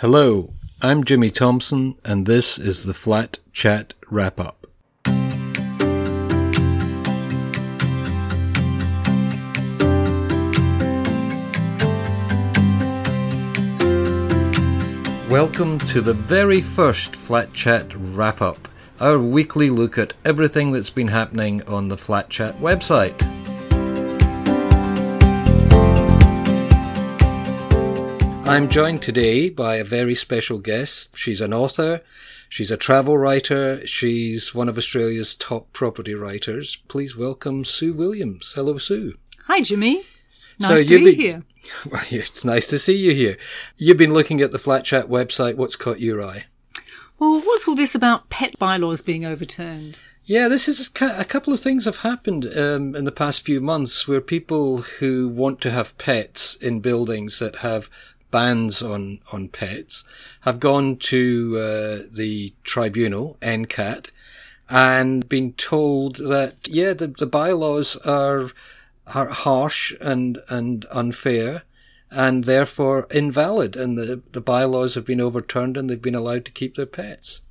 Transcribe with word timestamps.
Hello, 0.00 0.54
I'm 0.80 1.04
Jimmy 1.04 1.28
Thomson, 1.28 1.94
and 2.06 2.24
this 2.24 2.58
is 2.58 2.86
the 2.86 2.94
Flat 2.94 3.38
Chat 3.52 3.92
Wrap 4.08 4.40
Up. 4.40 4.66
Welcome 15.28 15.78
to 15.80 16.00
the 16.00 16.14
very 16.14 16.62
first 16.62 17.14
Flat 17.14 17.52
Chat 17.52 17.92
Wrap 17.94 18.40
Up, 18.40 18.68
our 19.00 19.18
weekly 19.18 19.68
look 19.68 19.98
at 19.98 20.14
everything 20.24 20.72
that's 20.72 20.88
been 20.88 21.08
happening 21.08 21.62
on 21.64 21.88
the 21.88 21.98
Flat 21.98 22.30
Chat 22.30 22.58
website. 22.58 23.29
I'm 28.50 28.68
joined 28.68 29.00
today 29.00 29.48
by 29.48 29.76
a 29.76 29.84
very 29.84 30.16
special 30.16 30.58
guest. 30.58 31.16
She's 31.16 31.40
an 31.40 31.54
author, 31.54 32.00
she's 32.48 32.72
a 32.72 32.76
travel 32.76 33.16
writer, 33.16 33.86
she's 33.86 34.52
one 34.52 34.68
of 34.68 34.76
Australia's 34.76 35.36
top 35.36 35.72
property 35.72 36.16
writers. 36.16 36.74
Please 36.88 37.16
welcome 37.16 37.64
Sue 37.64 37.94
Williams. 37.94 38.52
Hello, 38.54 38.76
Sue. 38.76 39.14
Hi, 39.46 39.60
Jimmy. 39.60 40.04
Nice 40.58 40.82
so 40.82 40.88
to 40.88 41.04
be 41.04 41.14
here. 41.14 41.44
Well, 41.92 42.02
it's 42.10 42.44
nice 42.44 42.66
to 42.66 42.78
see 42.80 42.96
you 42.96 43.14
here. 43.14 43.36
You've 43.76 43.96
been 43.96 44.12
looking 44.12 44.40
at 44.40 44.50
the 44.50 44.58
Flat 44.58 44.84
Chat 44.84 45.06
website. 45.06 45.54
What's 45.54 45.76
caught 45.76 46.00
your 46.00 46.20
eye? 46.20 46.46
Well, 47.20 47.40
what's 47.40 47.68
all 47.68 47.76
this 47.76 47.94
about 47.94 48.30
pet 48.30 48.58
bylaws 48.58 49.00
being 49.00 49.24
overturned? 49.24 49.96
Yeah, 50.24 50.48
this 50.48 50.66
is 50.66 50.90
a 51.00 51.24
couple 51.24 51.52
of 51.52 51.60
things 51.60 51.84
have 51.84 51.98
happened 51.98 52.46
um, 52.46 52.96
in 52.96 53.04
the 53.04 53.12
past 53.12 53.42
few 53.42 53.60
months 53.60 54.08
where 54.08 54.20
people 54.20 54.78
who 54.78 55.28
want 55.28 55.60
to 55.60 55.70
have 55.70 55.96
pets 55.98 56.56
in 56.56 56.80
buildings 56.80 57.38
that 57.38 57.58
have 57.58 57.88
bans 58.30 58.82
on, 58.82 59.20
on 59.32 59.48
pets 59.48 60.04
have 60.42 60.60
gone 60.60 60.96
to 60.96 61.56
uh, 61.58 61.98
the 62.12 62.52
tribunal, 62.64 63.36
NCAT, 63.40 64.10
and 64.68 65.28
been 65.28 65.52
told 65.54 66.16
that, 66.16 66.68
yeah, 66.68 66.92
the, 66.92 67.08
the 67.08 67.26
bylaws 67.26 67.96
are, 67.98 68.50
are 69.14 69.28
harsh 69.28 69.92
and, 70.00 70.38
and 70.48 70.86
unfair 70.90 71.62
and 72.10 72.44
therefore 72.44 73.06
invalid 73.10 73.76
and 73.76 73.96
the, 73.96 74.22
the 74.32 74.40
bylaws 74.40 74.94
have 74.94 75.04
been 75.04 75.20
overturned 75.20 75.76
and 75.76 75.88
they've 75.88 76.02
been 76.02 76.14
allowed 76.14 76.44
to 76.44 76.52
keep 76.52 76.76
their 76.76 76.86
pets. 76.86 77.42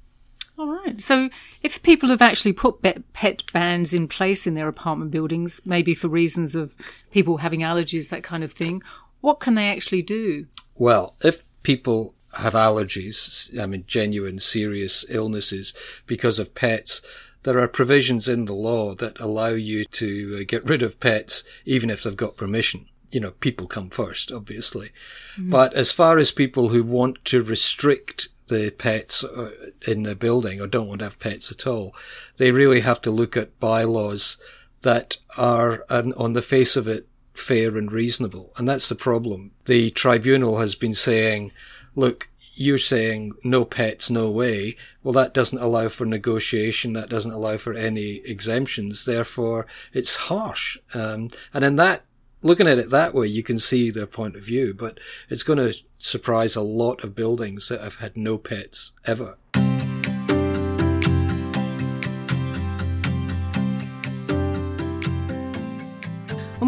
All 0.58 0.68
right. 0.68 1.00
So, 1.00 1.30
if 1.64 1.82
people 1.84 2.10
have 2.10 2.22
actually 2.22 2.52
put 2.52 2.82
pet 3.14 3.44
bans 3.54 3.94
in 3.94 4.10
place 4.10 4.46
in 4.46 4.56
their 4.56 4.68
apartment 4.68 5.10
buildings, 5.10 5.62
maybe 5.66 5.96
for 5.96 6.10
reasons 6.10 6.54
of 6.54 6.76
people 7.12 7.38
having 7.38 7.62
allergies, 7.62 8.10
that 8.10 8.24
kind 8.24 8.44
of 8.44 8.52
thing, 8.52 8.84
what 9.22 9.40
can 9.40 9.56
they 9.56 9.70
actually 9.70 10.02
do? 10.02 10.48
Well, 10.76 11.16
if 11.24 11.44
people 11.64 12.16
have 12.38 12.54
allergies, 12.54 13.58
I 13.60 13.66
mean, 13.66 13.84
genuine, 13.88 14.40
serious 14.40 15.06
illnesses 15.10 15.74
because 16.06 16.40
of 16.40 16.56
pets, 16.56 17.02
there 17.44 17.60
are 17.60 17.68
provisions 17.68 18.28
in 18.28 18.46
the 18.46 18.54
law 18.54 18.94
that 18.96 19.20
allow 19.20 19.50
you 19.50 19.86
to 19.86 20.40
uh, 20.40 20.44
get 20.48 20.68
rid 20.68 20.84
of 20.84 21.00
pets 21.00 21.44
even 21.66 21.90
if 21.90 22.04
they've 22.04 22.16
got 22.16 22.38
permission. 22.38 22.86
You 23.12 23.22
know, 23.22 23.32
people 23.32 23.66
come 23.66 23.90
first, 23.90 24.32
obviously. 24.32 24.90
Mm. 25.38 25.50
But 25.50 25.74
as 25.74 25.92
far 25.92 26.18
as 26.18 26.32
people 26.32 26.70
who 26.70 26.84
want 26.84 27.24
to 27.26 27.42
restrict 27.42 28.28
the 28.48 28.72
pets 28.72 29.24
uh, 29.24 29.52
in 29.88 30.04
the 30.04 30.16
building 30.16 30.62
or 30.62 30.68
don't 30.68 30.88
want 30.88 31.00
to 31.00 31.06
have 31.06 31.20
pets 31.20 31.52
at 31.52 31.66
all, 31.66 31.96
they 32.38 32.52
really 32.52 32.82
have 32.82 33.02
to 33.02 33.12
look 33.12 33.36
at 33.36 33.60
bylaws 33.60 34.38
that 34.82 35.18
are, 35.38 35.84
on 35.90 36.34
the 36.34 36.42
face 36.42 36.76
of 36.76 36.88
it, 36.88 37.09
fair 37.40 37.78
and 37.78 37.92
reasonable. 37.92 38.52
And 38.58 38.68
that's 38.68 38.90
the 38.90 38.96
problem. 38.96 39.52
The 39.66 39.90
tribunal 39.90 40.60
has 40.60 40.76
been 40.76 40.94
saying, 40.94 41.52
look, 41.96 42.30
you're 42.56 42.78
saying 42.78 43.34
no 43.44 43.64
pets, 43.64 44.10
no 44.10 44.30
way. 44.30 44.76
Well, 45.02 45.14
that 45.14 45.34
doesn't 45.34 45.62
allow 45.62 45.88
for 45.88 46.06
negotiation. 46.06 46.94
That 46.94 47.10
doesn't 47.10 47.32
allow 47.32 47.58
for 47.58 47.74
any 47.74 48.22
exemptions. 48.26 49.06
Therefore, 49.06 49.66
it's 49.94 50.16
harsh. 50.16 50.78
Um, 50.94 51.30
and 51.54 51.64
in 51.64 51.78
that, 51.78 52.04
looking 52.42 52.68
at 52.68 52.78
it 52.78 52.90
that 52.90 53.14
way, 53.14 53.28
you 53.28 53.44
can 53.44 53.60
see 53.60 53.90
their 53.92 54.06
point 54.06 54.36
of 54.36 54.42
view, 54.42 54.74
but 54.74 55.00
it's 55.30 55.44
going 55.44 55.60
to 55.60 55.80
surprise 56.00 56.56
a 56.56 56.62
lot 56.62 57.04
of 57.04 57.16
buildings 57.16 57.70
that 57.70 57.82
have 57.82 57.96
had 57.96 58.18
no 58.18 58.38
pets 58.38 58.94
ever. 59.06 59.38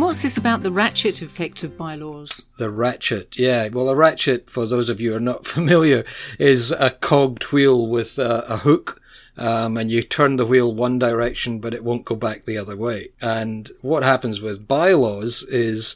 What's 0.02 0.24
this 0.24 0.36
about 0.36 0.64
the 0.64 0.72
ratchet 0.72 1.22
effect 1.22 1.62
of 1.64 1.78
bylaws? 1.78 2.50
The 2.58 2.72
ratchet, 2.72 3.38
yeah. 3.38 3.70
Well, 3.70 3.88
a 3.88 3.96
ratchet, 3.96 4.50
for 4.50 4.66
those 4.66 4.90
of 4.90 5.00
you 5.00 5.12
who 5.12 5.18
are 5.18 5.20
not 5.20 5.46
familiar, 5.58 6.04
is 6.40 6.72
a 6.72 6.90
cogged 6.90 7.44
wheel 7.54 7.88
with 7.88 8.18
a, 8.18 8.44
a 8.50 8.58
hook. 8.58 9.00
Um, 9.38 9.78
and 9.78 9.92
you 9.92 10.02
turn 10.02 10.38
the 10.38 10.46
wheel 10.46 10.74
one 10.74 10.98
direction, 10.98 11.60
but 11.60 11.76
it 11.76 11.84
won't 11.84 12.06
go 12.06 12.16
back 12.16 12.46
the 12.46 12.58
other 12.58 12.76
way. 12.76 13.10
And 13.22 13.70
what 13.84 14.02
happens 14.02 14.42
with 14.42 14.68
bylaws 14.68 15.44
is 15.44 15.96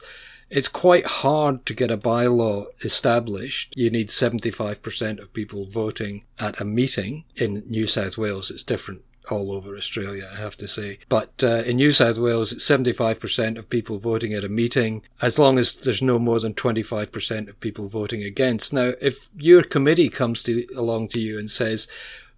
it's 0.52 0.68
quite 0.68 1.08
hard 1.08 1.66
to 1.66 1.74
get 1.74 1.90
a 1.90 1.98
bylaw 1.98 2.68
established. 2.86 3.76
You 3.76 3.90
need 3.90 4.10
75% 4.10 5.20
of 5.20 5.34
people 5.34 5.66
voting 5.66 6.26
at 6.40 6.62
a 6.62 6.66
meeting. 6.66 7.26
In 7.38 7.64
New 7.66 7.88
South 7.88 8.20
Wales, 8.20 8.52
it's 8.52 8.64
different 8.64 9.02
all 9.32 9.52
over 9.52 9.76
Australia, 9.76 10.26
I 10.32 10.40
have 10.40 10.58
to 10.58 10.68
say. 10.68 11.00
But 11.10 11.44
uh, 11.44 11.64
in 11.66 11.78
New 11.78 11.92
South 11.92 12.18
Wales, 12.18 12.52
it's 12.52 12.66
75% 12.66 13.58
of 13.58 13.70
people 13.70 13.98
voting 13.98 14.34
at 14.34 14.44
a 14.44 14.50
meeting, 14.50 15.02
as 15.22 15.40
long 15.40 15.58
as 15.58 15.76
there's 15.76 16.02
no 16.02 16.20
more 16.20 16.40
than 16.40 16.54
25% 16.54 17.50
of 17.50 17.60
people 17.60 17.88
voting 17.88 18.24
against. 18.24 18.74
Now, 18.74 18.94
if 19.02 19.30
your 19.38 19.64
committee 19.64 20.10
comes 20.10 20.44
to, 20.44 20.66
along 20.78 21.10
to 21.10 21.20
you 21.20 21.40
and 21.40 21.50
says, 21.50 21.88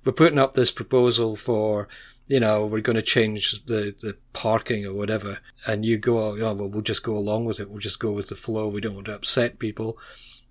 we're 0.05 0.13
putting 0.13 0.39
up 0.39 0.53
this 0.53 0.71
proposal 0.71 1.35
for 1.35 1.87
you 2.27 2.41
know, 2.41 2.65
we're 2.65 2.81
going 2.81 2.97
to 2.97 3.01
change 3.01 3.63
the, 3.65 3.95
the 3.99 4.17
parking 4.33 4.85
or 4.85 4.93
whatever. 4.93 5.39
And 5.65 5.85
you 5.85 5.97
go, 5.97 6.17
oh, 6.17 6.35
well, 6.55 6.69
we'll 6.69 6.81
just 6.81 7.03
go 7.03 7.17
along 7.17 7.45
with 7.45 7.59
it. 7.59 7.69
We'll 7.69 7.79
just 7.79 7.99
go 7.99 8.11
with 8.11 8.29
the 8.29 8.35
flow. 8.35 8.67
We 8.67 8.81
don't 8.81 8.95
want 8.95 9.05
to 9.05 9.15
upset 9.15 9.59
people. 9.59 9.97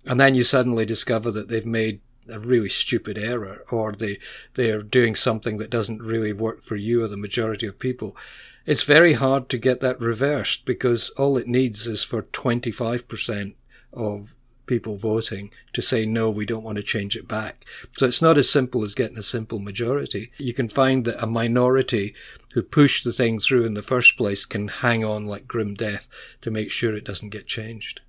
And 0.05 0.19
then 0.19 0.35
you 0.35 0.43
suddenly 0.43 0.85
discover 0.85 1.31
that 1.31 1.49
they've 1.49 1.65
made 1.65 2.01
a 2.29 2.39
really 2.39 2.69
stupid 2.69 3.17
error 3.17 3.63
or 3.71 3.91
they 3.91 4.19
they're 4.53 4.81
doing 4.81 5.15
something 5.15 5.57
that 5.57 5.69
doesn't 5.69 6.01
really 6.01 6.33
work 6.33 6.63
for 6.63 6.75
you 6.75 7.03
or 7.03 7.07
the 7.07 7.17
majority 7.17 7.67
of 7.67 7.79
people. 7.79 8.15
It's 8.65 8.83
very 8.83 9.13
hard 9.13 9.47
to 9.49 9.57
get 9.57 9.79
that 9.81 9.99
reversed 9.99 10.65
because 10.65 11.09
all 11.11 11.37
it 11.37 11.47
needs 11.47 11.87
is 11.87 12.03
for 12.03 12.23
25% 12.23 13.55
of 13.93 14.35
people 14.65 14.97
voting 14.97 15.49
to 15.71 15.81
say 15.81 16.05
no 16.05 16.29
we 16.29 16.45
don't 16.45 16.63
want 16.63 16.75
to 16.75 16.83
change 16.83 17.15
it 17.15 17.27
back. 17.27 17.65
So 17.93 18.05
it's 18.05 18.21
not 18.21 18.37
as 18.37 18.49
simple 18.49 18.83
as 18.83 18.95
getting 18.95 19.17
a 19.17 19.21
simple 19.21 19.59
majority. 19.59 20.31
You 20.37 20.53
can 20.53 20.67
find 20.67 21.05
that 21.05 21.23
a 21.23 21.27
minority 21.27 22.13
who 22.53 22.61
push 22.61 23.03
the 23.03 23.13
thing 23.13 23.39
through 23.39 23.65
in 23.65 23.73
the 23.73 23.81
first 23.81 24.17
place 24.17 24.45
can 24.45 24.67
hang 24.67 25.05
on 25.05 25.25
like 25.25 25.47
grim 25.47 25.73
death 25.73 26.07
to 26.41 26.51
make 26.51 26.69
sure 26.69 26.93
it 26.93 27.05
doesn't 27.05 27.29
get 27.29 27.47
changed 27.47 28.01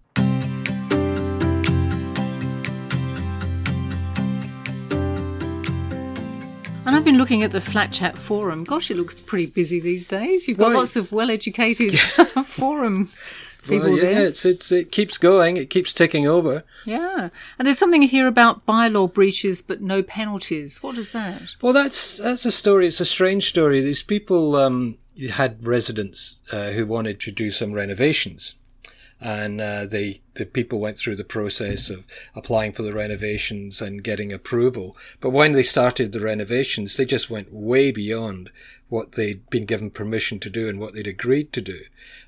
And 6.89 6.97
I've 6.97 7.05
been 7.05 7.19
looking 7.19 7.43
at 7.43 7.51
the 7.51 7.61
Flat 7.61 7.93
Chat 7.93 8.17
forum. 8.17 8.65
Gosh, 8.65 8.91
it 8.91 8.97
looks 8.97 9.15
pretty 9.15 9.45
busy 9.45 9.79
these 9.79 10.07
days. 10.07 10.49
You've 10.49 10.57
got 10.57 10.73
lots 10.73 10.97
of 10.97 11.13
well-educated 11.13 11.99
forum 12.47 13.11
people 13.69 13.91
well, 13.91 13.99
yeah, 13.99 14.05
there. 14.05 14.25
It's, 14.29 14.47
it's, 14.47 14.73
it 14.73 14.91
keeps 14.91 15.19
going. 15.19 15.59
It 15.59 15.69
keeps 15.69 15.93
ticking 15.93 16.27
over. 16.27 16.65
Yeah. 16.87 17.29
And 17.59 17.67
there's 17.67 17.79
something 17.79 18.01
here 18.01 18.27
about 18.27 18.65
bylaw 18.65 19.13
breaches, 19.13 19.61
but 19.61 19.83
no 19.83 20.03
penalties. 20.03 20.83
What 20.83 20.97
is 20.97 21.13
that? 21.13 21.57
Well, 21.61 21.75
that's, 21.75 22.17
that's 22.17 22.47
a 22.47 22.51
story. 22.51 22.87
It's 22.87 23.01
a 23.01 23.05
strange 23.05 23.51
story. 23.51 23.83
These 23.83 24.03
people, 24.03 24.57
um, 24.57 24.97
had 25.33 25.67
residents, 25.67 26.41
uh, 26.53 26.71
who 26.71 26.87
wanted 26.87 27.21
to 27.21 27.31
do 27.31 27.51
some 27.51 27.75
renovations 27.75 28.55
and 29.21 29.61
uh, 29.61 29.87
they 29.87 30.21
the 30.35 30.47
people 30.47 30.79
went 30.79 30.97
through 30.97 31.17
the 31.17 31.25
process 31.25 31.91
of 31.91 32.05
applying 32.35 32.73
for 32.73 32.83
the 32.83 32.93
renovations 32.93 33.81
and 33.81 34.05
getting 34.05 34.33
approval. 34.33 34.97
But 35.21 35.31
when 35.31 35.53
they 35.53 35.65
started 35.65 36.13
the 36.13 36.21
renovations, 36.21 36.97
they 36.97 37.05
just 37.05 37.29
went 37.29 37.53
way 37.53 37.91
beyond 37.91 38.51
what 38.89 39.13
they'd 39.13 39.49
been 39.51 39.67
given 39.67 39.91
permission 39.91 40.39
to 40.41 40.49
do 40.49 40.69
and 40.69 40.79
what 40.79 40.95
they'd 40.95 41.07
agreed 41.07 41.53
to 41.53 41.61
do, 41.61 41.81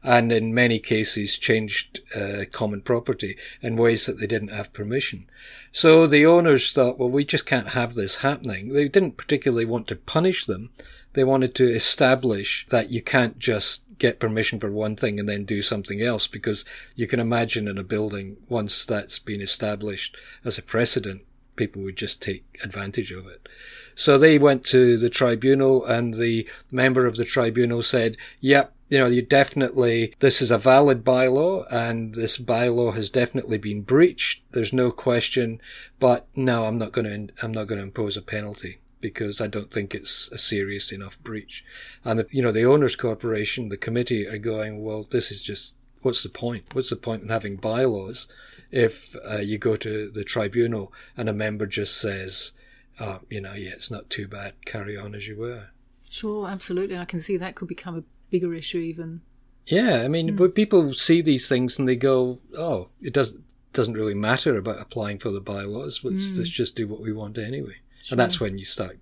and 0.02 0.30
in 0.30 0.52
many 0.52 0.78
cases 0.78 1.38
changed 1.38 2.00
uh, 2.14 2.44
common 2.50 2.82
property 2.82 3.36
in 3.62 3.76
ways 3.76 4.06
that 4.06 4.18
they 4.18 4.26
didn't 4.26 4.52
have 4.52 4.72
permission. 4.72 5.26
So 5.72 6.06
the 6.06 6.26
owners 6.26 6.72
thought, 6.72 6.98
well, 6.98 7.10
we 7.10 7.24
just 7.24 7.46
can't 7.46 7.70
have 7.70 7.94
this 7.94 8.16
happening. 8.16 8.72
They 8.72 8.88
didn't 8.88 9.16
particularly 9.16 9.64
want 9.64 9.86
to 9.88 9.96
punish 9.96 10.44
them. 10.44 10.70
They 11.12 11.24
wanted 11.24 11.54
to 11.56 11.64
establish 11.64 12.66
that 12.68 12.90
you 12.90 13.02
can't 13.02 13.38
just 13.38 13.84
get 13.98 14.18
permission 14.18 14.58
for 14.58 14.70
one 14.70 14.96
thing 14.96 15.20
and 15.20 15.28
then 15.28 15.44
do 15.44 15.60
something 15.62 16.00
else 16.00 16.26
because 16.26 16.64
you 16.94 17.06
can 17.06 17.20
imagine 17.20 17.68
in 17.68 17.78
a 17.78 17.84
building 17.84 18.36
once 18.48 18.86
that's 18.86 19.18
been 19.18 19.40
established 19.40 20.16
as 20.44 20.56
a 20.56 20.62
precedent 20.62 21.22
people 21.56 21.82
would 21.82 21.96
just 21.96 22.22
take 22.22 22.44
advantage 22.64 23.12
of 23.12 23.26
it. 23.26 23.46
So 23.94 24.16
they 24.16 24.38
went 24.38 24.64
to 24.66 24.96
the 24.96 25.10
tribunal 25.10 25.84
and 25.84 26.14
the 26.14 26.48
member 26.70 27.04
of 27.04 27.16
the 27.16 27.24
tribunal 27.24 27.82
said, 27.82 28.16
yep, 28.40 28.72
you 28.88 28.98
know, 28.98 29.06
you 29.06 29.20
definitely, 29.20 30.14
this 30.20 30.40
is 30.40 30.50
a 30.50 30.56
valid 30.56 31.04
bylaw 31.04 31.64
and 31.70 32.14
this 32.14 32.38
bylaw 32.38 32.94
has 32.94 33.10
definitely 33.10 33.58
been 33.58 33.82
breached. 33.82 34.42
There's 34.52 34.72
no 34.72 34.90
question, 34.90 35.60
but 35.98 36.26
no, 36.34 36.64
I'm 36.64 36.78
not 36.78 36.92
going 36.92 37.28
to, 37.28 37.44
I'm 37.44 37.52
not 37.52 37.66
going 37.66 37.78
to 37.78 37.84
impose 37.84 38.16
a 38.16 38.22
penalty 38.22 38.78
because 39.00 39.40
I 39.40 39.46
don't 39.46 39.70
think 39.70 39.94
it's 39.94 40.30
a 40.32 40.38
serious 40.38 40.92
enough 40.92 41.18
breach. 41.22 41.64
And, 42.04 42.20
the, 42.20 42.26
you 42.30 42.42
know, 42.42 42.52
the 42.52 42.64
owners 42.64 42.96
corporation, 42.96 43.68
the 43.68 43.76
committee 43.76 44.26
are 44.26 44.38
going, 44.38 44.82
well, 44.82 45.06
this 45.10 45.30
is 45.30 45.42
just, 45.42 45.76
what's 46.02 46.22
the 46.22 46.28
point? 46.28 46.74
What's 46.74 46.90
the 46.90 46.96
point 46.96 47.22
in 47.22 47.28
having 47.28 47.56
bylaws 47.56 48.28
if 48.70 49.16
uh, 49.28 49.38
you 49.38 49.58
go 49.58 49.76
to 49.76 50.10
the 50.10 50.24
tribunal 50.24 50.92
and 51.16 51.28
a 51.28 51.32
member 51.32 51.66
just 51.66 52.00
says, 52.00 52.52
oh, 53.00 53.20
you 53.28 53.40
know, 53.40 53.54
yeah, 53.54 53.70
it's 53.70 53.90
not 53.90 54.10
too 54.10 54.28
bad, 54.28 54.54
carry 54.64 54.96
on 54.96 55.14
as 55.14 55.26
you 55.26 55.36
were. 55.36 55.68
Sure, 56.08 56.48
absolutely. 56.48 56.98
I 56.98 57.04
can 57.04 57.20
see 57.20 57.36
that 57.36 57.54
could 57.54 57.68
become 57.68 57.96
a 57.96 58.04
bigger 58.30 58.54
issue 58.54 58.78
even. 58.78 59.22
Yeah, 59.66 60.02
I 60.02 60.08
mean, 60.08 60.30
mm. 60.30 60.36
but 60.36 60.54
people 60.54 60.92
see 60.92 61.22
these 61.22 61.48
things 61.48 61.78
and 61.78 61.88
they 61.88 61.96
go, 61.96 62.40
"Oh, 62.56 62.88
it 63.00 63.12
doesn't 63.12 63.44
doesn't 63.72 63.94
really 63.94 64.14
matter 64.14 64.56
about 64.56 64.80
applying 64.80 65.18
for 65.18 65.30
the 65.30 65.40
bylaws. 65.40 66.00
Let's, 66.02 66.32
mm. 66.32 66.38
let's 66.38 66.50
just 66.50 66.74
do 66.74 66.88
what 66.88 67.00
we 67.00 67.12
want 67.12 67.38
anyway." 67.38 67.76
Sure. 68.02 68.14
And 68.14 68.20
that's 68.20 68.40
when 68.40 68.58
you 68.58 68.64
start, 68.64 68.98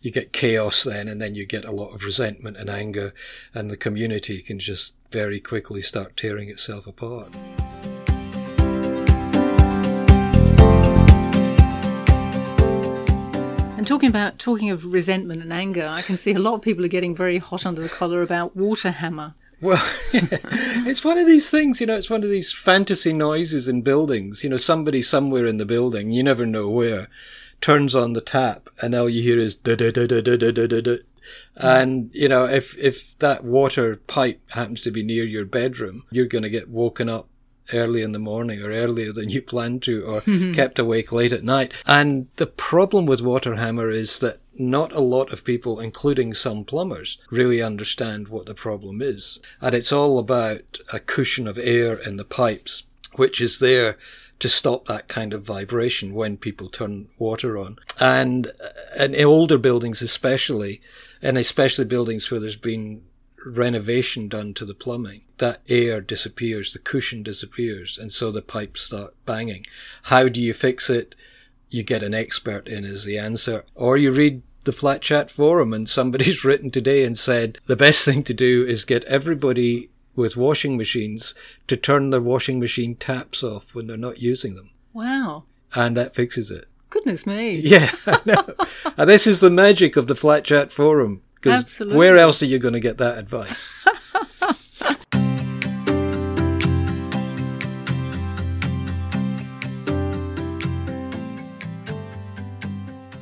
you 0.00 0.10
get 0.10 0.32
chaos 0.32 0.84
then, 0.84 1.08
and 1.08 1.20
then 1.20 1.34
you 1.34 1.44
get 1.44 1.64
a 1.64 1.72
lot 1.72 1.94
of 1.94 2.04
resentment 2.04 2.56
and 2.56 2.70
anger, 2.70 3.12
and 3.54 3.70
the 3.70 3.76
community 3.76 4.40
can 4.40 4.58
just 4.58 4.94
very 5.10 5.40
quickly 5.40 5.82
start 5.82 6.16
tearing 6.16 6.48
itself 6.48 6.86
apart. 6.86 7.34
And 13.76 13.86
talking 13.86 14.10
about 14.10 14.38
talking 14.38 14.70
of 14.70 14.84
resentment 14.84 15.42
and 15.42 15.52
anger, 15.52 15.88
I 15.90 16.02
can 16.02 16.14
see 16.14 16.34
a 16.34 16.38
lot 16.38 16.52
of 16.52 16.60
people 16.60 16.84
are 16.84 16.88
getting 16.88 17.16
very 17.16 17.38
hot 17.38 17.64
under 17.64 17.80
the 17.80 17.88
collar 17.88 18.20
about 18.20 18.54
water 18.54 18.90
hammer. 18.90 19.34
Well, 19.62 19.82
it's 20.12 21.04
one 21.04 21.18
of 21.18 21.26
these 21.26 21.50
things, 21.50 21.80
you 21.80 21.86
know, 21.86 21.96
it's 21.96 22.10
one 22.10 22.22
of 22.22 22.30
these 22.30 22.52
fantasy 22.52 23.12
noises 23.12 23.68
in 23.68 23.82
buildings. 23.82 24.44
You 24.44 24.50
know, 24.50 24.56
somebody 24.56 25.02
somewhere 25.02 25.46
in 25.46 25.56
the 25.56 25.66
building, 25.66 26.10
you 26.10 26.22
never 26.22 26.46
know 26.46 26.68
where, 26.70 27.08
turns 27.60 27.94
on 27.94 28.12
the 28.12 28.20
tap 28.20 28.70
and 28.80 28.94
all 28.94 29.08
you 29.08 29.22
hear 29.22 29.38
is 29.38 29.54
da 29.54 29.76
da 29.76 29.90
da 29.90 30.06
da 30.06 30.20
da 30.20 30.36
da 30.36 30.66
da 30.66 30.80
da. 30.80 30.96
And, 31.56 32.10
you 32.12 32.28
know, 32.28 32.46
if, 32.46 32.76
if 32.78 33.18
that 33.18 33.44
water 33.44 33.96
pipe 33.96 34.40
happens 34.50 34.82
to 34.82 34.90
be 34.90 35.02
near 35.02 35.24
your 35.24 35.44
bedroom, 35.44 36.04
you're 36.10 36.26
going 36.26 36.42
to 36.42 36.50
get 36.50 36.68
woken 36.68 37.08
up 37.08 37.28
early 37.72 38.02
in 38.02 38.12
the 38.12 38.18
morning 38.18 38.62
or 38.62 38.70
earlier 38.70 39.12
than 39.12 39.30
you 39.30 39.42
planned 39.52 39.82
to 39.82 40.02
or 40.02 40.20
mm-hmm. 40.22 40.52
kept 40.52 40.78
awake 40.78 41.12
late 41.12 41.32
at 41.32 41.44
night. 41.44 41.72
And 41.86 42.28
the 42.36 42.46
problem 42.46 43.06
with 43.06 43.20
water 43.20 43.56
hammer 43.56 43.90
is 43.90 44.18
that 44.20 44.40
not 44.58 44.92
a 44.92 45.00
lot 45.00 45.32
of 45.32 45.44
people, 45.44 45.80
including 45.80 46.34
some 46.34 46.64
plumbers, 46.64 47.18
really 47.30 47.62
understand 47.62 48.28
what 48.28 48.46
the 48.46 48.54
problem 48.54 49.00
is. 49.00 49.40
And 49.60 49.74
it's 49.74 49.92
all 49.92 50.18
about 50.18 50.78
a 50.92 51.00
cushion 51.00 51.46
of 51.46 51.58
air 51.58 51.94
in 51.94 52.16
the 52.16 52.24
pipes, 52.24 52.84
which 53.14 53.40
is 53.40 53.58
there 53.58 53.96
to 54.40 54.48
stop 54.48 54.86
that 54.86 55.08
kind 55.08 55.32
of 55.32 55.42
vibration 55.42 56.14
when 56.14 56.36
people 56.36 56.68
turn 56.68 57.08
water 57.18 57.56
on. 57.56 57.78
And, 58.00 58.50
in 58.98 59.14
older 59.24 59.58
buildings 59.58 60.02
especially, 60.02 60.80
and 61.22 61.38
especially 61.38 61.84
buildings 61.84 62.30
where 62.30 62.40
there's 62.40 62.56
been 62.56 63.02
renovation 63.46 64.28
done 64.28 64.54
to 64.54 64.64
the 64.64 64.74
plumbing, 64.74 65.22
that 65.38 65.60
air 65.68 66.00
disappears, 66.00 66.72
the 66.72 66.78
cushion 66.78 67.22
disappears, 67.22 67.98
and 67.98 68.10
so 68.10 68.30
the 68.30 68.42
pipes 68.42 68.82
start 68.82 69.14
banging. 69.26 69.66
How 70.04 70.28
do 70.28 70.40
you 70.40 70.54
fix 70.54 70.90
it? 70.90 71.14
You 71.70 71.82
get 71.82 72.02
an 72.02 72.14
expert 72.14 72.66
in 72.66 72.84
is 72.84 73.04
the 73.04 73.18
answer, 73.18 73.64
or 73.74 73.96
you 73.96 74.10
read 74.10 74.42
the 74.64 74.72
Flat 74.72 75.02
Chat 75.02 75.30
forum 75.30 75.72
and 75.72 75.88
somebody's 75.88 76.44
written 76.44 76.70
today 76.70 77.04
and 77.04 77.16
said 77.16 77.58
the 77.66 77.76
best 77.76 78.04
thing 78.04 78.22
to 78.24 78.34
do 78.34 78.64
is 78.64 78.84
get 78.84 79.04
everybody 79.04 79.89
with 80.16 80.36
washing 80.36 80.76
machines 80.76 81.34
to 81.66 81.76
turn 81.76 82.10
their 82.10 82.20
washing 82.20 82.58
machine 82.58 82.94
taps 82.94 83.42
off 83.42 83.74
when 83.74 83.86
they're 83.86 83.96
not 83.96 84.20
using 84.20 84.54
them. 84.54 84.70
Wow. 84.92 85.44
And 85.74 85.96
that 85.96 86.14
fixes 86.14 86.50
it. 86.50 86.66
Goodness 86.90 87.26
me. 87.26 87.60
Yeah, 87.60 87.90
I 88.98 89.04
this 89.04 89.26
is 89.26 89.40
the 89.40 89.50
magic 89.50 89.96
of 89.96 90.08
the 90.08 90.16
Flat 90.16 90.44
Chat 90.44 90.72
forum. 90.72 91.22
Because 91.36 91.78
where 91.78 92.18
else 92.18 92.42
are 92.42 92.46
you 92.46 92.58
going 92.58 92.74
to 92.74 92.80
get 92.80 92.98
that 92.98 93.16
advice? 93.16 93.74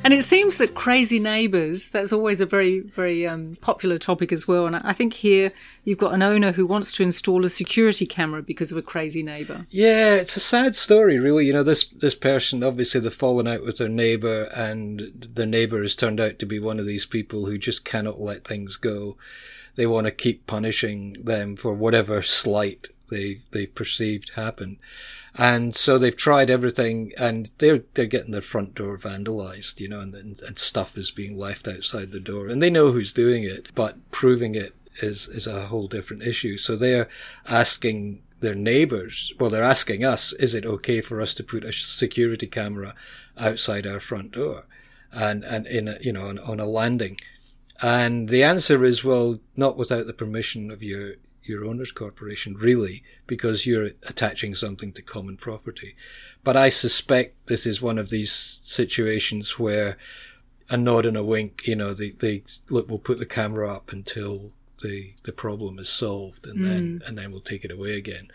And 0.01 0.13
it 0.13 0.23
seems 0.23 0.57
that 0.57 0.75
crazy 0.75 1.19
neighbours, 1.19 1.89
that's 1.89 2.13
always 2.13 2.39
a 2.39 2.45
very, 2.45 2.79
very 2.79 3.27
um, 3.27 3.51
popular 3.59 3.97
topic 3.97 4.31
as 4.31 4.47
well. 4.47 4.65
And 4.65 4.77
I 4.77 4.93
think 4.93 5.13
here 5.13 5.51
you've 5.83 5.97
got 5.97 6.13
an 6.13 6.21
owner 6.21 6.53
who 6.53 6.65
wants 6.65 6.93
to 6.93 7.03
install 7.03 7.43
a 7.43 7.49
security 7.49 8.05
camera 8.05 8.41
because 8.41 8.71
of 8.71 8.77
a 8.77 8.81
crazy 8.81 9.21
neighbour. 9.23 9.65
Yeah, 9.69 10.15
it's 10.15 10.37
a 10.37 10.39
sad 10.39 10.73
story, 10.73 11.19
really. 11.19 11.45
You 11.47 11.53
know, 11.53 11.63
this, 11.63 11.83
this 11.89 12.15
person, 12.15 12.63
obviously 12.63 13.01
they've 13.01 13.13
fallen 13.13 13.47
out 13.47 13.61
with 13.63 13.77
their 13.77 13.89
neighbour 13.89 14.47
and 14.55 15.11
their 15.35 15.45
neighbour 15.45 15.81
has 15.81 15.95
turned 15.95 16.21
out 16.21 16.39
to 16.39 16.45
be 16.45 16.59
one 16.59 16.79
of 16.79 16.85
these 16.85 17.05
people 17.05 17.45
who 17.45 17.57
just 17.57 17.83
cannot 17.83 18.21
let 18.21 18.45
things 18.45 18.77
go. 18.77 19.17
They 19.75 19.85
want 19.85 20.07
to 20.07 20.11
keep 20.11 20.47
punishing 20.47 21.13
them 21.23 21.57
for 21.57 21.73
whatever 21.73 22.21
slight 22.21 22.87
they, 23.09 23.41
they 23.51 23.65
perceived 23.65 24.31
happened. 24.35 24.77
And 25.35 25.75
so 25.75 25.97
they've 25.97 26.15
tried 26.15 26.49
everything 26.49 27.11
and 27.19 27.51
they're, 27.59 27.83
they're 27.93 28.05
getting 28.05 28.31
their 28.31 28.41
front 28.41 28.75
door 28.75 28.97
vandalized, 28.97 29.79
you 29.79 29.87
know, 29.87 29.99
and, 29.99 30.13
and, 30.15 30.41
and 30.41 30.57
stuff 30.57 30.97
is 30.97 31.11
being 31.11 31.37
left 31.37 31.67
outside 31.67 32.11
the 32.11 32.19
door 32.19 32.47
and 32.47 32.61
they 32.61 32.69
know 32.69 32.91
who's 32.91 33.13
doing 33.13 33.43
it, 33.43 33.73
but 33.75 34.11
proving 34.11 34.55
it 34.55 34.75
is, 35.01 35.27
is 35.27 35.47
a 35.47 35.67
whole 35.67 35.87
different 35.87 36.23
issue. 36.23 36.57
So 36.57 36.75
they're 36.75 37.07
asking 37.47 38.21
their 38.39 38.55
neighbors, 38.55 39.33
well, 39.39 39.49
they're 39.49 39.63
asking 39.63 40.03
us, 40.03 40.33
is 40.33 40.55
it 40.55 40.65
okay 40.65 41.01
for 41.01 41.21
us 41.21 41.33
to 41.35 41.43
put 41.43 41.63
a 41.63 41.73
security 41.73 42.47
camera 42.47 42.95
outside 43.37 43.85
our 43.85 43.99
front 43.99 44.31
door 44.31 44.65
and, 45.11 45.43
and 45.43 45.67
in 45.67 45.87
a, 45.87 45.97
you 46.01 46.13
know, 46.13 46.27
on, 46.27 46.39
on 46.39 46.59
a 46.59 46.65
landing? 46.65 47.17
And 47.81 48.29
the 48.29 48.43
answer 48.43 48.83
is, 48.83 49.03
well, 49.03 49.39
not 49.55 49.77
without 49.77 50.05
the 50.05 50.13
permission 50.13 50.71
of 50.71 50.83
your, 50.83 51.13
your 51.49 51.65
owner's 51.65 51.91
corporation, 51.91 52.55
really, 52.55 53.03
because 53.27 53.65
you're 53.65 53.91
attaching 54.07 54.55
something 54.55 54.93
to 54.93 55.01
common 55.01 55.35
property. 55.35 55.95
But 56.43 56.55
I 56.55 56.69
suspect 56.69 57.47
this 57.47 57.65
is 57.65 57.81
one 57.81 57.97
of 57.97 58.09
these 58.09 58.31
situations 58.31 59.59
where 59.59 59.97
a 60.69 60.77
nod 60.77 61.05
and 61.05 61.17
a 61.17 61.23
wink, 61.23 61.67
you 61.67 61.75
know, 61.75 61.93
they, 61.93 62.11
they 62.11 62.43
look, 62.69 62.87
we'll 62.87 62.99
put 62.99 63.17
the 63.17 63.25
camera 63.25 63.73
up 63.73 63.91
until 63.91 64.51
the, 64.83 65.13
the 65.23 65.33
problem 65.33 65.79
is 65.79 65.89
solved 65.89 66.45
and 66.47 66.59
mm. 66.59 66.63
then, 66.63 67.01
and 67.05 67.17
then 67.17 67.31
we'll 67.31 67.41
take 67.41 67.65
it 67.65 67.71
away 67.71 67.97
again. 67.97 68.29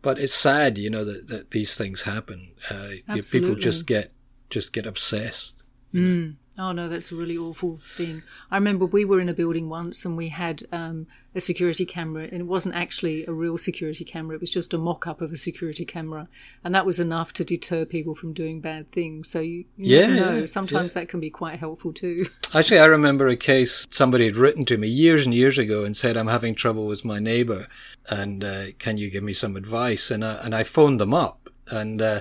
But 0.00 0.18
it's 0.18 0.32
sad, 0.32 0.78
you 0.78 0.88
know, 0.88 1.04
that, 1.04 1.26
that 1.28 1.50
these 1.50 1.76
things 1.76 2.02
happen. 2.02 2.52
Uh, 2.70 2.90
people 3.30 3.54
just 3.54 3.86
get, 3.86 4.12
just 4.48 4.72
get 4.72 4.86
obsessed. 4.86 5.62
Mm. 5.92 6.36
Oh 6.58 6.72
no, 6.72 6.88
that's 6.88 7.12
a 7.12 7.16
really 7.16 7.38
awful 7.38 7.80
thing. 7.96 8.22
I 8.50 8.56
remember 8.56 8.84
we 8.84 9.04
were 9.04 9.20
in 9.20 9.28
a 9.28 9.34
building 9.34 9.68
once 9.68 10.04
and 10.04 10.16
we 10.16 10.28
had 10.28 10.64
um, 10.72 11.06
a 11.34 11.40
security 11.40 11.86
camera, 11.86 12.24
and 12.24 12.40
it 12.40 12.46
wasn't 12.46 12.74
actually 12.74 13.24
a 13.24 13.32
real 13.32 13.56
security 13.56 14.04
camera. 14.04 14.34
It 14.34 14.40
was 14.40 14.50
just 14.50 14.74
a 14.74 14.78
mock-up 14.78 15.20
of 15.20 15.30
a 15.32 15.36
security 15.36 15.84
camera, 15.84 16.28
and 16.64 16.74
that 16.74 16.84
was 16.84 16.98
enough 16.98 17.32
to 17.34 17.44
deter 17.44 17.84
people 17.84 18.16
from 18.16 18.32
doing 18.32 18.60
bad 18.60 18.90
things. 18.90 19.30
So 19.30 19.40
you, 19.40 19.64
you 19.76 19.98
yeah, 19.98 20.14
know. 20.14 20.46
Sometimes 20.46 20.94
yeah. 20.94 21.02
that 21.02 21.08
can 21.08 21.20
be 21.20 21.30
quite 21.30 21.58
helpful 21.58 21.92
too. 21.92 22.26
Actually, 22.54 22.80
I 22.80 22.86
remember 22.86 23.28
a 23.28 23.36
case 23.36 23.86
somebody 23.90 24.24
had 24.24 24.36
written 24.36 24.64
to 24.66 24.76
me 24.76 24.88
years 24.88 25.24
and 25.24 25.34
years 25.34 25.56
ago 25.56 25.84
and 25.84 25.96
said, 25.96 26.16
"I'm 26.16 26.28
having 26.28 26.56
trouble 26.56 26.86
with 26.86 27.04
my 27.04 27.20
neighbour, 27.20 27.68
and 28.10 28.42
uh, 28.42 28.64
can 28.78 28.98
you 28.98 29.08
give 29.08 29.22
me 29.22 29.32
some 29.32 29.56
advice?" 29.56 30.10
And 30.10 30.24
I, 30.24 30.40
and 30.44 30.54
I 30.54 30.64
phoned 30.64 31.00
them 31.00 31.14
up 31.14 31.48
and. 31.70 32.02
Uh, 32.02 32.20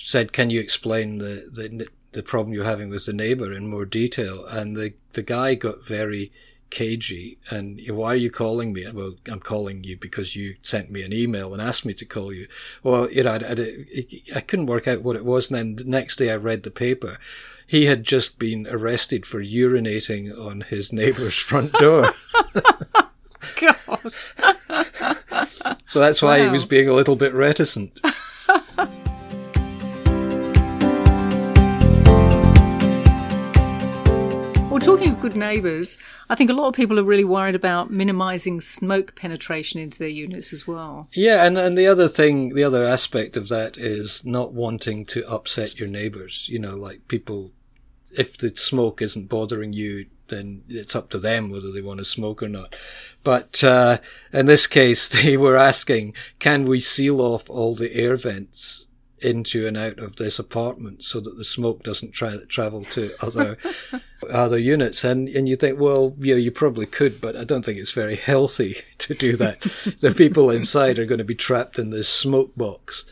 said, 0.00 0.32
"Can 0.32 0.48
you 0.48 0.60
explain 0.60 1.18
the, 1.18 1.50
the 1.52 1.88
the 2.18 2.22
problem 2.24 2.52
you're 2.52 2.64
having 2.64 2.88
with 2.88 3.06
the 3.06 3.12
neighbor 3.12 3.52
in 3.52 3.68
more 3.68 3.84
detail. 3.84 4.44
And 4.46 4.76
the, 4.76 4.92
the 5.12 5.22
guy 5.22 5.54
got 5.54 5.84
very 5.84 6.32
cagey 6.68 7.38
and 7.48 7.80
why 7.90 8.08
are 8.08 8.16
you 8.16 8.28
calling 8.28 8.72
me? 8.72 8.84
Well, 8.92 9.14
I'm 9.30 9.38
calling 9.38 9.84
you 9.84 9.96
because 9.96 10.34
you 10.34 10.56
sent 10.60 10.90
me 10.90 11.04
an 11.04 11.12
email 11.12 11.52
and 11.52 11.62
asked 11.62 11.86
me 11.86 11.94
to 11.94 12.04
call 12.04 12.32
you. 12.32 12.48
Well, 12.82 13.08
you 13.08 13.22
know, 13.22 13.34
I, 13.34 13.36
I, 13.36 14.06
I 14.34 14.40
couldn't 14.40 14.66
work 14.66 14.88
out 14.88 15.02
what 15.02 15.14
it 15.14 15.24
was. 15.24 15.48
And 15.48 15.56
then 15.56 15.76
the 15.76 15.84
next 15.84 16.16
day 16.16 16.32
I 16.32 16.36
read 16.36 16.64
the 16.64 16.72
paper. 16.72 17.18
He 17.68 17.86
had 17.86 18.02
just 18.02 18.36
been 18.40 18.66
arrested 18.68 19.24
for 19.24 19.40
urinating 19.40 20.36
on 20.36 20.62
his 20.62 20.92
neighbor's 20.92 21.38
front 21.38 21.72
door. 21.74 22.06
God. 23.60 24.12
so 25.86 26.00
that's 26.00 26.20
why 26.20 26.38
wow. 26.38 26.44
he 26.46 26.50
was 26.50 26.64
being 26.64 26.88
a 26.88 26.94
little 26.94 27.14
bit 27.14 27.32
reticent. 27.32 28.00
Neighbours, 35.48 35.98
I 36.28 36.34
think 36.34 36.50
a 36.50 36.54
lot 36.54 36.68
of 36.68 36.74
people 36.74 36.98
are 36.98 37.04
really 37.04 37.24
worried 37.24 37.54
about 37.54 37.90
minimising 37.90 38.60
smoke 38.60 39.14
penetration 39.14 39.80
into 39.80 39.98
their 39.98 40.08
units 40.08 40.52
as 40.52 40.66
well. 40.66 41.08
Yeah, 41.12 41.44
and, 41.46 41.56
and 41.56 41.76
the 41.76 41.86
other 41.86 42.08
thing, 42.08 42.54
the 42.54 42.64
other 42.64 42.84
aspect 42.84 43.36
of 43.36 43.48
that 43.48 43.76
is 43.76 44.24
not 44.24 44.52
wanting 44.52 45.04
to 45.06 45.28
upset 45.28 45.78
your 45.78 45.88
neighbours. 45.88 46.48
You 46.48 46.58
know, 46.58 46.76
like 46.76 47.08
people, 47.08 47.52
if 48.16 48.36
the 48.36 48.54
smoke 48.54 49.00
isn't 49.02 49.28
bothering 49.28 49.72
you, 49.72 50.06
then 50.28 50.62
it's 50.68 50.94
up 50.94 51.08
to 51.10 51.18
them 51.18 51.50
whether 51.50 51.72
they 51.72 51.82
want 51.82 51.98
to 51.98 52.04
smoke 52.04 52.42
or 52.42 52.48
not. 52.48 52.74
But 53.24 53.64
uh, 53.64 53.98
in 54.32 54.46
this 54.46 54.66
case, 54.66 55.08
they 55.22 55.36
were 55.36 55.56
asking, 55.56 56.14
can 56.38 56.64
we 56.64 56.80
seal 56.80 57.20
off 57.20 57.48
all 57.48 57.74
the 57.74 57.94
air 57.94 58.16
vents 58.16 58.86
into 59.20 59.66
and 59.66 59.76
out 59.76 59.98
of 59.98 60.16
this 60.16 60.38
apartment 60.38 61.02
so 61.02 61.20
that 61.20 61.36
the 61.36 61.44
smoke 61.44 61.82
doesn't 61.82 62.12
tra- 62.12 62.46
travel 62.46 62.84
to 62.84 63.10
other 63.20 63.58
other 64.30 64.58
units. 64.58 65.04
And 65.04 65.28
and 65.28 65.48
you 65.48 65.56
think, 65.56 65.78
well, 65.78 66.14
yeah, 66.18 66.36
you 66.36 66.50
probably 66.50 66.86
could, 66.86 67.20
but 67.20 67.36
I 67.36 67.44
don't 67.44 67.64
think 67.64 67.78
it's 67.78 67.92
very 67.92 68.16
healthy 68.16 68.76
to 68.98 69.14
do 69.14 69.36
that. 69.36 69.60
the 70.00 70.12
people 70.12 70.50
inside 70.50 70.98
are 70.98 71.06
going 71.06 71.18
to 71.18 71.24
be 71.24 71.34
trapped 71.34 71.78
in 71.78 71.90
this 71.90 72.08
smoke 72.08 72.54
box. 72.56 73.04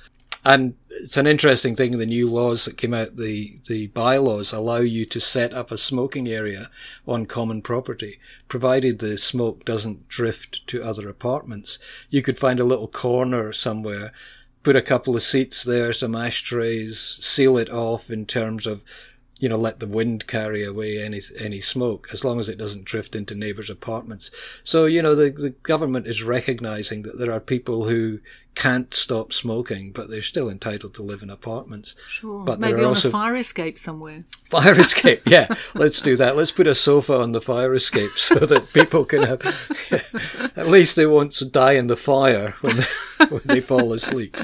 And 0.45 0.77
it's 0.89 1.17
an 1.17 1.27
interesting 1.27 1.75
thing. 1.75 1.99
The 1.99 2.07
new 2.07 2.31
laws 2.31 2.65
that 2.65 2.79
came 2.79 2.95
out, 2.95 3.17
the, 3.17 3.59
the 3.67 3.89
bylaws 3.89 4.53
allow 4.53 4.79
you 4.79 5.05
to 5.07 5.21
set 5.21 5.53
up 5.53 5.73
a 5.73 5.79
smoking 5.79 6.29
area 6.29 6.71
on 7.07 7.27
common 7.27 7.63
property, 7.63 8.21
provided 8.47 9.01
the 9.01 9.19
smoke 9.19 9.65
doesn't 9.65 10.09
drift 10.09 10.65
to 10.69 10.85
other 10.85 11.09
apartments. 11.09 11.81
You 12.11 12.23
could 12.23 12.39
find 12.39 12.61
a 12.61 12.65
little 12.65 12.87
corner 12.87 13.53
somewhere 13.53 14.13
put 14.67 14.75
a 14.75 14.83
couple 14.83 15.15
of 15.15 15.23
seats 15.23 15.63
there, 15.63 15.93
some 15.93 16.17
ashtrays, 16.17 16.99
seal 16.99 17.57
it 17.57 17.71
off 17.71 18.11
in 18.11 18.27
terms 18.27 18.67
of, 18.67 18.83
you 19.39 19.49
know, 19.49 19.59
let 19.59 19.81
the 19.81 19.87
wind 19.87 20.27
carry 20.27 20.65
away 20.65 20.99
any 20.99 21.21
any 21.39 21.61
smoke, 21.61 22.09
as 22.13 22.25
long 22.25 22.41
as 22.41 22.49
it 22.49 22.59
doesn't 22.59 22.85
drift 22.85 23.15
into 23.15 23.35
neighbours' 23.35 23.71
apartments. 23.71 24.31
So, 24.65 24.87
you 24.87 25.03
know, 25.03 25.15
the, 25.15 25.31
the 25.31 25.51
government 25.51 26.07
is 26.07 26.23
recognising 26.23 27.03
that 27.03 27.19
there 27.19 27.33
are 27.33 27.41
people 27.41 27.85
who 27.85 28.21
can't 28.55 28.95
stop 28.95 29.35
smoking, 29.35 29.93
but 29.93 30.09
they're 30.09 30.23
still 30.23 30.49
entitled 30.49 30.95
to 30.95 31.03
live 31.03 31.23
in 31.23 31.29
apartments. 31.29 31.95
Sure. 32.09 32.43
But 32.43 32.59
Maybe 32.59 32.81
on 32.81 32.87
also 32.87 33.09
a 33.09 33.13
fire 33.13 33.37
escape 33.37 33.79
somewhere. 33.79 34.25
fire 34.51 34.81
escape. 34.81 35.23
Yeah, 35.27 35.49
let's 35.75 36.01
do 36.01 36.17
that. 36.17 36.37
Let's 36.37 36.53
put 36.53 36.67
a 36.67 36.75
sofa 36.75 37.19
on 37.19 37.33
the 37.33 37.43
fire 37.43 37.75
escape 37.75 38.11
so 38.17 38.37
that 38.37 38.73
people 38.73 39.05
can 39.05 39.23
have. 39.23 39.43
at 40.57 40.69
least 40.69 40.97
they 40.97 41.07
won't 41.07 41.41
die 41.53 41.73
in 41.73 41.89
the 41.89 41.97
fire 41.97 42.55
when 42.63 42.77
they, 42.77 43.27
when 43.27 43.43
they 43.45 43.61
fall 43.61 43.93
asleep. 43.93 44.37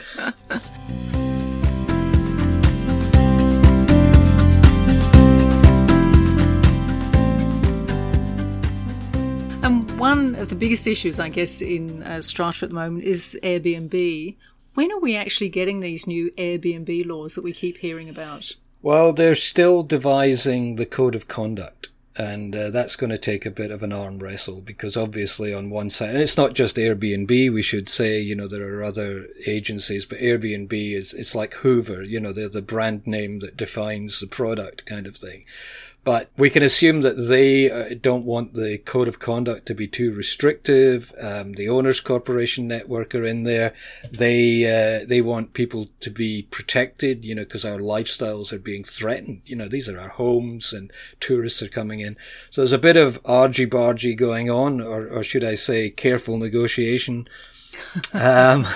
One 10.03 10.35
of 10.35 10.49
the 10.49 10.57
biggest 10.57 10.89
issues, 10.89 11.21
I 11.21 11.29
guess, 11.29 11.63
in 11.63 12.03
uh, 12.03 12.21
Strata 12.21 12.65
at 12.65 12.71
the 12.71 12.75
moment 12.75 13.05
is 13.05 13.39
Airbnb. 13.45 14.37
When 14.75 14.91
are 14.91 14.99
we 14.99 15.17
actually 15.17 15.49
getting 15.49 15.79
these 15.79 16.09
new 16.09 16.33
Airbnb 16.33 17.07
laws 17.07 17.37
that 17.37 17.45
we 17.45 17.53
keep 17.53 17.77
hearing 17.77 18.09
about? 18.09 18.57
Well, 18.83 19.13
they're 19.13 19.37
still 19.37 19.85
devising 19.85 20.75
the 20.75 20.87
code 20.87 21.15
of 21.15 21.29
conduct. 21.29 21.91
And 22.17 22.55
uh, 22.55 22.71
that's 22.71 22.97
going 22.97 23.11
to 23.11 23.17
take 23.17 23.47
a 23.47 23.51
bit 23.51 23.71
of 23.71 23.85
an 23.85 23.93
arm 23.93 24.19
wrestle 24.19 24.61
because 24.61 24.97
obviously 24.97 25.55
on 25.55 25.71
one 25.71 25.89
side, 25.89 26.11
and 26.11 26.19
it's 26.19 26.37
not 26.37 26.53
just 26.55 26.77
Airbnb, 26.77 27.31
we 27.55 27.63
should 27.63 27.89
say, 27.89 28.21
you 28.21 28.35
know, 28.35 28.49
there 28.49 28.75
are 28.75 28.83
other 28.83 29.29
agencies, 29.47 30.05
but 30.05 30.19
Airbnb 30.19 30.73
is, 30.73 31.15
it's 31.15 31.37
like 31.37 31.55
Hoover, 31.55 32.03
you 32.03 32.19
know, 32.19 32.33
they're 32.33 32.49
the 32.49 32.61
brand 32.61 33.07
name 33.07 33.39
that 33.39 33.57
defines 33.57 34.19
the 34.19 34.27
product 34.27 34.85
kind 34.85 35.07
of 35.07 35.17
thing. 35.17 35.45
But 36.05 36.31
we 36.37 36.51
can 36.51 36.65
assume 36.65 37.03
that 37.03 37.29
they 37.29 37.71
uh, 37.71 37.95
don't 38.01 38.25
want 38.25 38.55
the 38.55 38.79
code 38.79 39.07
of 39.07 39.21
conduct 39.21 39.67
to 39.67 39.75
be 39.75 39.87
too 39.87 40.13
restrictive. 40.13 41.13
Um, 41.21 41.53
the 41.53 41.69
owners 41.69 42.01
corporation 42.01 42.67
network 42.67 43.15
are 43.15 43.25
in 43.25 43.45
there. 43.45 43.73
They 44.11 44.65
uh, 44.65 45.07
they 45.07 45.21
want 45.21 45.55
people 45.55 45.89
to 46.01 46.11
be 46.11 46.49
protected, 46.51 47.25
you 47.25 47.37
know, 47.37 47.45
because 47.45 47.65
our 47.65 47.79
lifestyles 47.79 48.53
are 48.53 48.59
being 48.59 48.83
threatened. 48.83 49.43
You 49.45 49.55
know, 49.55 49.69
these 49.69 49.89
are 49.89 49.99
our 49.99 50.09
homes, 50.09 50.73
and 50.73 50.93
tourists 51.21 51.63
are 51.63 51.69
coming 51.69 52.01
in. 52.01 52.17
So 52.51 52.63
there's 52.63 52.73
a 52.73 52.79
bit 52.79 52.97
of 52.97 53.21
argy 53.25 53.67
bargy 53.67 54.17
going 54.17 54.51
on, 54.51 54.81
or 54.81 55.07
or 55.07 55.23
should 55.23 55.45
I 55.45 55.55
say, 55.55 55.89
careful 55.89 56.37
negotiation. 56.37 57.29
um, 58.13 58.67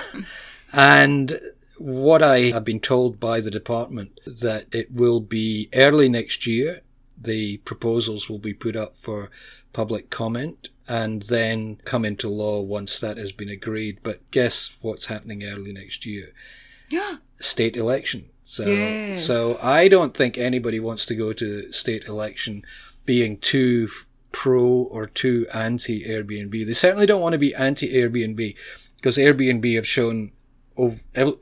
and 0.71 1.41
what 1.77 2.23
I 2.23 2.51
have 2.51 2.63
been 2.63 2.79
told 2.79 3.19
by 3.19 3.41
the 3.41 3.51
department 3.51 4.17
that 4.25 4.65
it 4.71 4.91
will 4.91 5.19
be 5.19 5.69
early 5.73 6.09
next 6.09 6.47
year 6.47 6.81
the 7.19 7.57
proposals 7.57 8.29
will 8.29 8.39
be 8.39 8.53
put 8.53 8.75
up 8.75 8.95
for 9.01 9.29
public 9.73 10.09
comment 10.09 10.69
and 10.87 11.23
then 11.23 11.77
come 11.83 12.05
into 12.05 12.29
law 12.29 12.61
once 12.61 12.99
that 12.99 13.17
has 13.17 13.31
been 13.31 13.49
agreed. 13.49 13.99
But 14.03 14.29
guess 14.31 14.77
what's 14.81 15.07
happening 15.07 15.43
early 15.43 15.73
next 15.73 16.05
year? 16.05 16.33
Yeah. 16.89 17.17
State 17.39 17.75
election. 17.77 18.29
So, 18.43 18.65
Yes. 18.65 19.25
so 19.25 19.55
I 19.63 19.87
don't 19.89 20.15
think 20.15 20.37
anybody 20.37 20.79
wants 20.79 21.05
to 21.07 21.15
go 21.15 21.33
to 21.33 21.69
state 21.73 22.05
election 22.07 22.63
being 23.05 23.37
too 23.39 23.89
pro 24.31 24.65
or 24.65 25.05
too 25.05 25.45
anti 25.53 26.03
Airbnb. 26.05 26.65
They 26.65 26.73
certainly 26.73 27.05
don't 27.05 27.21
want 27.21 27.33
to 27.33 27.39
be 27.39 27.53
anti 27.53 27.93
Airbnb 27.93 28.55
because 28.95 29.17
Airbnb 29.17 29.75
have 29.75 29.85
shown 29.85 30.31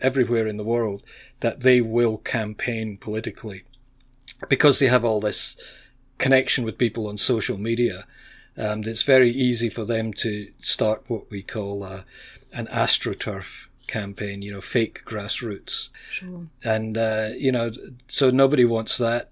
everywhere 0.01 0.48
in 0.48 0.58
the 0.58 0.63
world 0.63 1.03
that 1.41 1.62
they 1.62 1.79
will 1.82 2.17
campaign 2.17 2.98
politically 2.98 3.63
because 4.50 4.80
they 4.80 4.88
have 4.88 5.06
all 5.06 5.20
this 5.20 5.58
connection 6.18 6.63
with 6.63 6.77
people 6.77 7.08
on 7.08 7.18
social 7.18 7.58
media. 7.58 8.06
Um, 8.58 8.84
it's 8.86 9.04
very 9.04 9.30
easy 9.32 9.70
for 9.70 9.84
them 9.86 10.13
to 10.13 10.48
start 10.60 11.04
what 11.08 11.30
we 11.30 11.42
call 11.42 11.84
uh, 11.84 12.04
an 12.54 12.68
astroturf 12.68 13.68
campaign, 13.88 14.42
you 14.42 14.51
know, 14.51 14.62
fake 14.62 15.04
grassroots. 15.06 15.89
Sure. 16.10 16.46
And, 16.63 16.98
uh, 16.98 17.30
you 17.38 17.51
know, 17.51 17.72
so 18.08 18.30
nobody 18.30 18.65
wants 18.65 18.98
that. 18.98 19.30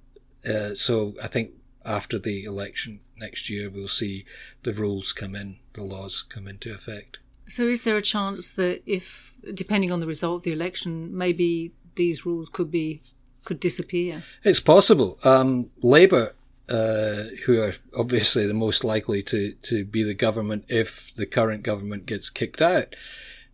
Uh, 0.48 0.76
so 0.76 1.14
I 1.24 1.28
think 1.28 1.52
after 1.86 2.20
the 2.20 2.44
election 2.44 3.00
next 3.18 3.50
year, 3.50 3.70
we'll 3.70 3.88
see 3.88 4.26
the 4.64 4.74
rules 4.74 5.14
come 5.14 5.36
in, 5.36 5.58
the 5.74 5.84
laws 5.84 6.24
come 6.28 6.48
into 6.48 6.74
effect. 6.74 7.20
So, 7.48 7.64
is 7.64 7.84
there 7.84 7.98
a 7.98 8.02
chance 8.02 8.54
that 8.54 8.82
if, 8.86 9.34
depending 9.54 9.92
on 9.92 10.00
the 10.00 10.08
result 10.08 10.38
of 10.38 10.44
the 10.44 10.54
election, 10.54 11.16
maybe 11.16 11.74
these 11.96 12.26
rules 12.26 12.50
could 12.50 12.72
be 12.72 13.02
could 13.44 13.60
disappear? 13.60 14.24
It's 14.44 14.60
possible. 14.60 15.18
Um, 15.24 15.70
Labor, 15.82 16.36
uh, 16.70 17.24
who 17.46 17.62
are 17.62 17.74
obviously 17.98 18.48
the 18.48 18.54
most 18.54 18.84
likely 18.84 19.22
to, 19.24 19.54
to 19.54 19.86
be 19.86 20.04
the 20.04 20.14
government 20.14 20.66
if 20.70 21.14
the 21.16 21.26
current 21.26 21.64
government 21.64 22.06
gets 22.06 22.30
kicked 22.30 22.62
out, 22.62 22.96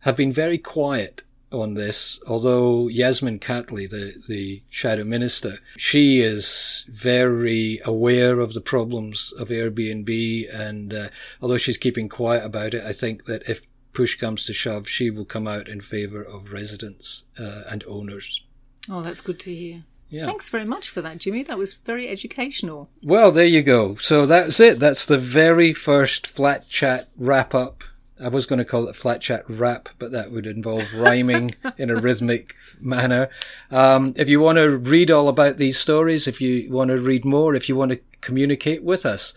have 0.02 0.16
been 0.16 0.32
very 0.32 0.58
quiet 0.58 1.24
on 1.52 1.74
this. 1.74 2.20
Although 2.28 2.88
Yasmin 2.88 3.40
Catley, 3.40 3.90
the, 3.90 4.14
the 4.28 4.62
shadow 4.70 5.04
minister, 5.04 5.58
she 5.78 6.22
is 6.22 6.86
very 6.90 7.80
aware 7.86 8.40
of 8.40 8.54
the 8.54 8.62
problems 8.62 9.34
of 9.38 9.50
Airbnb. 9.50 10.46
And 10.54 10.94
uh, 10.94 11.08
although 11.42 11.58
she's 11.58 11.78
keeping 11.78 12.10
quiet 12.10 12.46
about 12.46 12.74
it, 12.74 12.84
I 12.84 12.94
think 12.94 13.26
that 13.26 13.50
if 13.50 13.62
push 13.94 14.16
comes 14.16 14.46
to 14.46 14.54
shove, 14.54 14.88
she 14.88 15.10
will 15.10 15.26
come 15.26 15.48
out 15.48 15.68
in 15.68 15.82
favour 15.82 16.24
of 16.24 16.54
residents 16.54 17.26
uh, 17.40 17.64
and 17.72 17.84
owners. 17.88 18.44
Oh, 18.90 19.02
that's 19.02 19.22
good 19.22 19.40
to 19.42 19.54
hear. 19.54 19.84
Yeah. 20.10 20.26
Thanks 20.26 20.50
very 20.50 20.66
much 20.66 20.90
for 20.90 21.02
that, 21.02 21.20
Jimmy. 21.20 21.44
That 21.44 21.60
was 21.60 21.74
very 21.74 22.10
educational. 22.10 22.90
Well, 23.04 23.32
there 23.32 23.46
you 23.46 23.62
go. 23.62 23.96
So 23.96 24.26
that's 24.26 24.60
it. 24.60 24.80
That's 24.80 25.06
the 25.06 25.20
very 25.20 25.72
first 25.72 26.26
flat 26.26 26.68
chat 26.68 27.10
wrap 27.16 27.54
up. 27.54 27.84
I 28.22 28.28
was 28.28 28.46
going 28.48 28.60
to 28.60 28.66
call 28.66 28.90
it 28.90 28.96
flat 28.96 29.22
chat 29.22 29.44
rap, 29.48 29.90
but 29.98 30.12
that 30.12 30.32
would 30.32 30.46
involve 30.46 30.94
rhyming 30.96 31.56
in 31.78 31.90
a 31.90 31.96
rhythmic 31.96 32.54
manner. 32.82 33.30
Um, 33.72 34.14
if 34.18 34.28
you 34.28 34.42
want 34.42 34.58
to 34.58 34.78
read 34.78 35.10
all 35.12 35.30
about 35.30 35.56
these 35.58 35.78
stories, 35.78 36.28
if 36.28 36.42
you 36.42 36.70
want 36.72 36.90
to 36.90 36.98
read 36.98 37.24
more, 37.24 37.56
if 37.56 37.70
you 37.70 37.78
want 37.78 37.92
to 37.92 38.02
communicate 38.20 38.84
with 38.84 39.06
us, 39.06 39.34